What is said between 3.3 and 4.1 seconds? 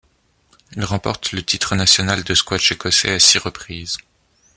reprises.